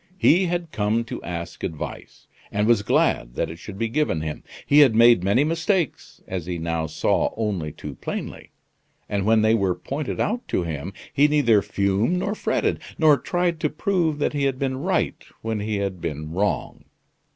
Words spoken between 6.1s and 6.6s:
as he